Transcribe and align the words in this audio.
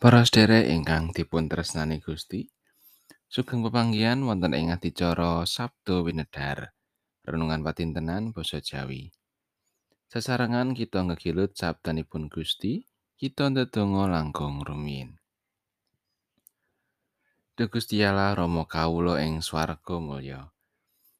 Para 0.00 0.24
sedherek 0.24 0.64
ingkang 0.72 1.12
dipun 1.12 1.44
tresnani 1.44 2.00
Gusti, 2.00 2.48
sugeng 3.28 3.60
pepanggihan 3.60 4.16
wonten 4.24 4.56
ing 4.56 4.72
adicara 4.72 5.44
Sabdo 5.44 6.08
Winedhar, 6.08 6.72
renungan 7.20 7.60
patintenan 7.60 8.32
basa 8.32 8.64
Jawi. 8.64 9.12
Sesarengan 10.08 10.72
kita 10.72 11.04
ngegilut 11.04 11.52
sabdanipun 11.52 12.32
Gusti, 12.32 12.88
kita 13.20 13.52
ndedonga 13.52 14.08
langkung 14.08 14.64
rumiyin. 14.64 15.20
Duh 17.60 17.68
Gusti 17.68 18.00
Allah 18.00 18.32
Rama 18.32 18.64
kawula 18.64 19.20
ing 19.20 19.44
swarga 19.44 20.00
mulya. 20.00 20.48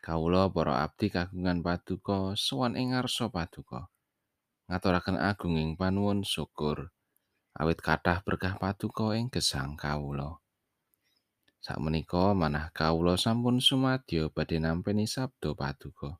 Kawula 0.00 0.48
para 0.48 0.80
abdi 0.80 1.12
kagungan 1.12 1.60
paduka 1.60 2.32
sowan 2.40 2.80
ing 2.80 2.96
ngarsa 2.96 3.28
paduka. 3.28 3.92
Ngaturaken 4.72 5.20
agunging 5.20 5.76
panuwun 5.76 6.24
syukur. 6.24 6.88
Awit 7.56 7.84
kathah 7.84 8.24
berkah 8.24 8.56
paduka 8.56 9.12
ing 9.12 9.28
gesang 9.28 9.76
kawula. 9.76 10.40
Sakmenika 11.62 12.34
manah 12.34 12.74
kawula 12.74 13.14
sampun 13.14 13.62
sumadyo 13.62 14.32
badhe 14.34 14.58
nampi 14.58 14.96
sabdo 15.06 15.54
paduka. 15.54 16.18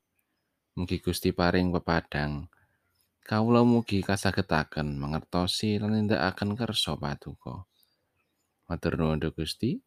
Mugi 0.79 1.03
Gusti 1.03 1.35
paring 1.35 1.75
pepadang. 1.75 2.47
Kawula 3.23 3.67
mugi 3.67 4.01
kasagetaken 4.07 4.99
mangertosi 4.99 5.83
lan 5.83 5.99
nindakaken 5.99 6.55
kersa 6.55 6.95
paduka. 6.95 7.67
Matur 8.71 8.95
nuwun 8.97 9.21
Gusti. 9.35 9.83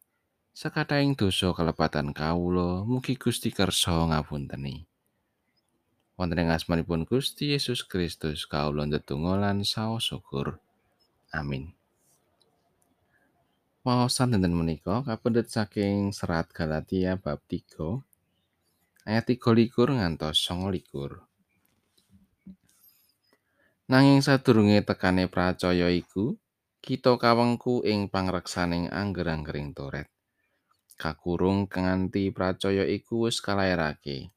Sakataing 0.56 1.16
dosa 1.16 1.52
kalepatan 1.52 2.12
kawula 2.16 2.84
mugi 2.84 3.16
Gusti 3.16 3.48
kersa 3.48 4.08
ngapunteni. 4.12 4.88
Wonten 6.16 6.40
ing 6.40 6.48
asmanipun 6.48 7.04
Gusti 7.04 7.52
Yesus 7.52 7.84
Kristus 7.84 8.48
kawula 8.48 8.88
ndedonga 8.88 9.36
lan 9.36 9.64
saos 9.64 10.08
syukur. 10.08 10.60
Amin. 11.34 11.74
Wawasan 13.86 14.34
dinten 14.34 14.50
menika 14.50 15.06
kapendhet 15.06 15.46
saking 15.46 16.10
serat 16.10 16.50
Galatia 16.50 17.14
bab 17.14 17.38
3 17.46 18.02
ayat 19.06 19.30
23 19.30 20.02
ngantos 20.02 20.42
29. 20.42 21.22
Nanging 23.86 24.18
sadurunge 24.18 24.82
tekane 24.82 25.30
pracaya 25.30 25.86
iku, 25.94 26.34
kita 26.82 27.14
kawengku 27.14 27.86
ing 27.86 28.10
pangreksaning 28.10 28.90
angger-anggering 28.90 29.70
toret. 29.70 30.10
Kakurung 30.98 31.70
nganti 31.70 32.34
pracaya 32.34 32.82
iku 32.82 33.30
wis 33.30 33.38
kalairake. 33.38 34.34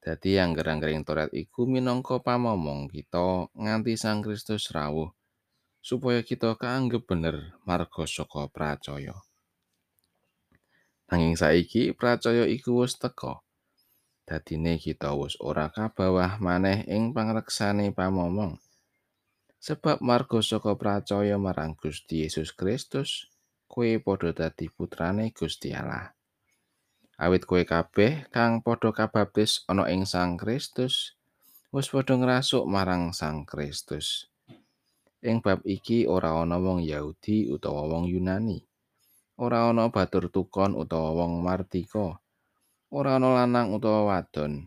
Dadi 0.00 0.40
angger-anggering 0.40 1.04
toret 1.04 1.28
iku 1.36 1.68
minangka 1.68 2.24
pamomong 2.24 2.88
kita 2.88 3.52
nganti 3.52 4.00
Sang 4.00 4.24
Kristus 4.24 4.72
rawuh. 4.72 5.12
Supaya 5.80 6.20
kita 6.20 6.54
kaanggep 6.60 7.08
bener 7.08 7.56
marga 7.64 8.04
saka 8.04 8.46
pracaya. 8.52 9.16
Nanging 11.10 11.34
saiki 11.34 11.90
pracaya 11.96 12.46
iku 12.46 12.84
wis 12.84 12.94
teka. 13.00 13.42
Dadine 14.28 14.78
kita 14.78 15.10
wis 15.18 15.34
ora 15.42 15.66
kabawah 15.72 16.38
maneh 16.38 16.86
ing 16.86 17.10
pangreksane 17.10 17.90
pamomong. 17.90 18.62
Sebab 19.58 19.98
marga 19.98 20.38
saka 20.38 20.78
pracaya 20.78 21.34
marang 21.34 21.74
Gusti 21.74 22.22
Yesus 22.22 22.54
Kristus, 22.54 23.26
kowe 23.66 23.90
padha 23.98 24.30
dadi 24.30 24.70
putrane 24.70 25.34
Gusti 25.34 25.74
Allah. 25.74 26.14
Awit 27.18 27.42
kowe 27.42 27.60
kabeh 27.66 28.30
kang 28.30 28.62
padha 28.62 28.94
kabaptis 28.94 29.66
ana 29.66 29.90
ing 29.90 30.06
Sang 30.06 30.38
Kristus, 30.38 31.18
wis 31.74 31.90
padha 31.90 32.14
ngrasuk 32.14 32.64
marang 32.70 33.10
Sang 33.10 33.42
Kristus. 33.42 34.29
Ing 35.20 35.44
bab 35.44 35.60
iki 35.68 36.08
ora 36.08 36.32
ana 36.40 36.56
wong 36.56 36.80
Yahudi 36.80 37.52
utawa 37.52 37.84
wong 37.84 38.08
Yunani. 38.08 38.64
Ora 39.36 39.68
ana 39.68 39.92
batur 39.92 40.32
tukon 40.32 40.72
utawa 40.72 41.12
wong 41.12 41.44
martika. 41.44 42.16
Ora 42.88 43.20
ana 43.20 43.44
lanang 43.44 43.76
utawa 43.76 44.08
wadon. 44.08 44.64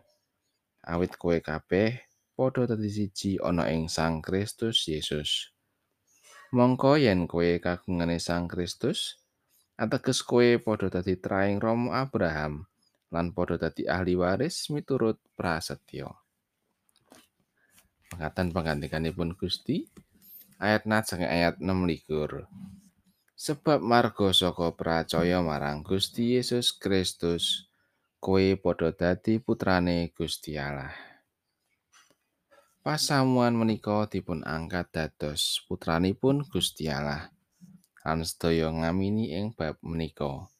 Awit 0.86 1.18
kowe 1.18 1.42
kabeh 1.42 2.06
padha 2.38 2.69
dadi 2.69 2.86
siji 2.86 3.42
ana 3.42 3.66
ing 3.74 3.90
Sang 3.90 4.22
Kristus 4.22 4.86
Yesus. 4.86 5.50
Mongko 6.53 7.02
yen 7.02 7.25
kowe 7.25 7.58
kagungane 7.58 8.22
Sang 8.22 8.46
Kristus, 8.46 9.18
ateges 9.74 10.22
kowe 10.22 10.62
padha 10.62 11.02
dadi 11.02 11.18
traing 11.18 11.58
Romo 11.58 11.97
Abraham 11.97 12.69
lan 13.09 13.34
padha 13.34 13.58
dadi 13.58 13.90
ahli 13.90 14.13
waris 14.13 14.69
miturut 14.69 15.18
prasetyo. 15.34 16.13
Pengatan 18.13 18.53
pengantikanipun 18.53 19.34
Gusti, 19.34 19.90
ayat 20.62 20.86
saking 21.06 21.30
ayat 21.30 21.56
6 21.58 21.90
likur. 21.90 22.50
Sebab 23.34 23.84
marga 23.84 24.31
saka 24.31 24.72
percaya 24.72 25.44
marang 25.44 25.81
Gusti 25.84 26.38
Yesus 26.38 26.72
Kristus, 26.72 27.68
kowe 28.24 28.40
padha 28.56 28.96
dadi 28.96 29.42
putrane 29.44 30.13
Gusti 30.16 30.56
Allah. 30.56 30.96
Pasamuan 32.84 33.56
menika 33.56 34.08
dipun 34.12 34.44
angkat 34.44 34.92
dados 34.92 35.63
putranipun 35.68 36.44
Gusti 36.47 36.92
Allah. 36.92 37.31
Lan 38.03 38.28
sedaya 38.28 38.68
ngamini 38.68 39.31
ing 39.31 39.56
bab 39.56 39.80
menika. 39.80 40.52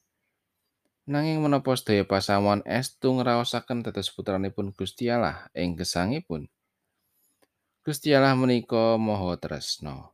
Nanging 1.04 1.44
menapa 1.44 1.76
sedaya 1.76 2.08
pasamuan 2.08 2.64
estu 2.64 3.12
ngraosaken 3.12 3.84
dados 3.84 4.08
putranipun 4.08 4.72
Gusti 4.72 5.12
Allah 5.12 5.52
ing 5.52 5.76
gesangipun? 5.76 6.48
Gusti 7.84 8.16
Allah 8.16 8.32
menika 8.32 8.96
maha 8.96 9.36
tresna. 9.36 10.08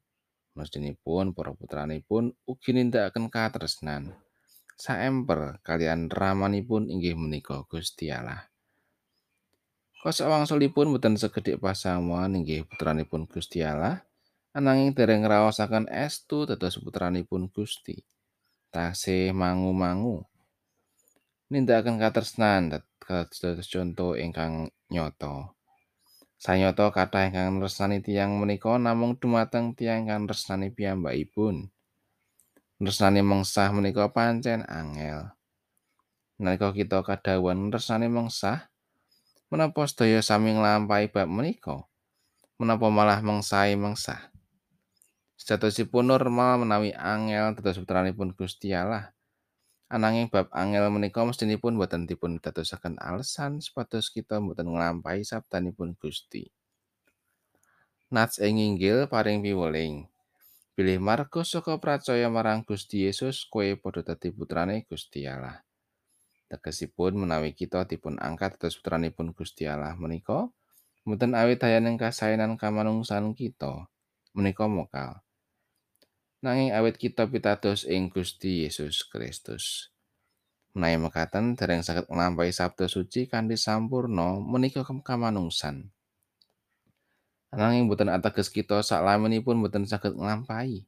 Mestinipun 0.59 1.31
para 1.31 1.55
putranipun 1.55 2.35
ugi 2.43 2.75
nindakaken 2.75 3.31
katresnan. 3.31 4.11
Saemper 4.75 5.63
kalian 5.63 6.11
ramanipun 6.11 6.91
inggih 6.91 7.15
menika 7.15 7.63
Gusti 7.71 8.11
Allah. 8.11 8.51
Kosa 10.03 10.27
wangsulipun 10.27 10.91
boten 10.91 11.15
segedhik 11.15 11.63
pasamuan 11.63 12.35
inggih 12.35 12.67
putranipun 12.67 13.31
Gusti 13.31 13.63
Allah, 13.63 14.03
ananging 14.51 14.91
dereng 14.91 15.23
ngraosaken 15.23 15.87
estu 15.95 16.51
dados 16.51 16.75
putranipun 16.75 17.55
Gusti. 17.55 18.03
Tasih 18.75 19.31
mangu-mangu. 19.31 20.27
Nindakaken 21.55 22.03
katresnan 22.03 22.83
dados 22.83 23.67
conto 23.71 24.19
ingkang 24.19 24.75
nyata. 24.91 25.59
Sanyata 26.41 26.89
kathah 26.89 27.28
ingkang 27.28 27.61
nresnani 27.61 28.01
tiyang 28.01 28.41
menika 28.41 28.81
namung 28.81 29.12
dumateng 29.21 29.77
tiyang 29.77 30.09
ingkang 30.09 30.25
nresnani 30.25 30.73
piyambakipun. 30.73 31.69
Nresnani 32.81 33.21
mengsah 33.21 33.69
menika 33.77 34.09
pancen 34.09 34.65
angel. 34.65 35.37
Nalika 36.41 36.73
kita 36.73 37.05
kadhawuhan 37.05 37.69
nresnani 37.69 38.09
mengsah, 38.09 38.73
menapa 39.53 39.84
sedaya 39.84 40.25
sami 40.25 40.56
nglampahi 40.56 41.12
bab 41.12 41.28
menika? 41.28 41.84
Menapa 42.57 42.89
malah 42.89 43.21
mengsahi 43.21 43.77
mengsah? 43.77 44.33
Sejatosipun 45.37 46.09
normal 46.09 46.65
menawi 46.65 46.97
angel 46.97 47.53
dados 47.53 47.77
putranipun 47.77 48.33
Gusti 48.33 48.72
Allah. 48.72 49.12
Ananging 49.91 50.31
bab 50.31 50.47
angel 50.55 50.87
menika 50.87 51.27
mestinipun 51.27 51.75
boten 51.75 52.06
dipun 52.06 52.39
dadosaken 52.39 52.95
alasan 53.03 53.59
supados 53.59 54.15
kita 54.15 54.39
boten 54.39 54.71
nglampahi 54.71 55.27
sabdanipun 55.27 55.99
Gusti. 55.99 56.47
Nats 58.15 58.39
ing 58.39 58.62
inggil 58.62 59.11
paring 59.11 59.43
piweling. 59.43 60.06
Pilih 60.78 61.03
marga 61.03 61.42
saka 61.42 61.83
percaya 61.83 62.31
marang 62.31 62.63
Gusti 62.63 63.03
Yesus 63.03 63.42
kowe 63.51 63.66
padha 63.83 64.15
dadi 64.15 64.31
putrane 64.31 64.87
Gusti 64.87 65.27
Allah. 65.27 65.59
Tegesipun 66.47 67.27
menawi 67.27 67.51
kita 67.51 67.83
dipun 67.83 68.15
angkat 68.22 68.63
dados 68.63 68.78
putranipun 68.78 69.34
Gusti 69.34 69.66
Allah 69.66 69.98
menika 69.98 70.47
mboten 71.03 71.34
awit 71.34 71.66
dayaning 71.66 71.98
kasainan 71.98 72.54
kamanungsan 72.54 73.34
kita 73.34 73.91
menika 74.39 74.71
mokal. 74.71 75.19
Nanging 76.41 76.72
awit 76.72 76.97
kita 76.97 77.28
pitados 77.28 77.84
ing 77.84 78.09
Gusti 78.09 78.65
Yesus 78.65 79.04
Kristus. 79.04 79.92
Menawi 80.72 80.97
mekaten 80.97 81.53
dereng 81.53 81.84
saged 81.84 82.09
nglampahi 82.09 82.48
sabda 82.48 82.89
suci 82.89 83.28
kanthi 83.28 83.60
sampurno 83.60 84.41
menika 84.41 84.81
kamanungsan. 84.81 85.92
Nanging 87.53 87.91
boten 87.91 88.09
ateges 88.09 88.48
kita 88.48 88.81
saklaminipun 88.81 89.60
boten 89.60 89.84
saged 89.84 90.16
nglampahi. 90.16 90.87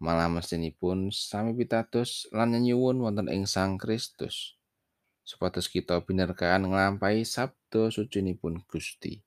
Malah 0.00 0.32
mesinipun 0.32 1.12
sami 1.12 1.52
pitados 1.52 2.24
lan 2.32 2.56
nyuwun 2.56 3.04
wonten 3.04 3.28
ing 3.28 3.44
Sang 3.44 3.76
Kristus. 3.76 4.56
Supados 5.20 5.68
kita 5.68 6.00
binerkaan 6.00 6.64
nglampahi 6.64 7.22
sabda 7.22 7.92
sucinipun 7.92 8.64
Gusti. 8.64 9.20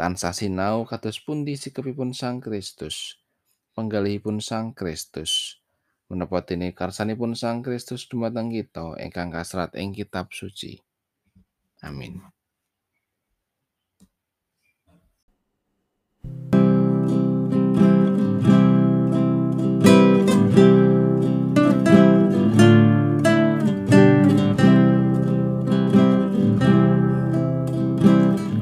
Tansah 0.00 0.32
sinau 0.32 0.88
kados 0.88 1.20
pundi 1.20 1.60
sikepipun 1.60 2.16
Sang 2.16 2.40
Kristus. 2.40 3.19
penggalihipun 3.74 4.42
Sang 4.42 4.74
Kristus. 4.74 5.58
menepot 6.10 6.42
ini 6.50 6.74
karsani 6.74 7.14
pun 7.14 7.38
Sang 7.38 7.62
Kristus 7.62 8.10
dumateng 8.10 8.50
kita 8.50 8.98
ingkang 8.98 9.30
kasrat 9.30 9.78
ing 9.78 9.94
kitab 9.94 10.34
suci. 10.34 10.82
Amin. 11.86 12.18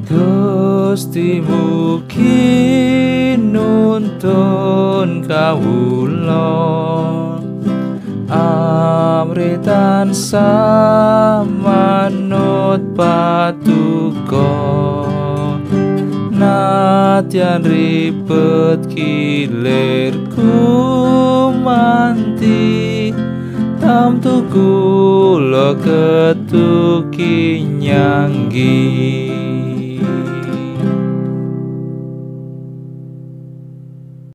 Gustimu 0.08 2.04
kini 2.04 3.17
nuntun 3.58 5.26
kawula. 5.26 6.46
Amritan 8.30 10.14
samanut 10.14 11.42
patuko. 12.94 14.52
Natyan 16.38 17.66
ribet 17.66 18.86
kilir 18.94 20.14
kumanti 20.30 21.50
tam 23.82 24.22
tuku 24.22 24.70
lo 25.50 25.74
ketuki 25.82 27.66
nyanggi 27.82 28.78